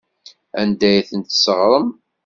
Anda 0.61 0.87
ay 0.91 1.01
tent-tesseɣrem? 1.09 1.87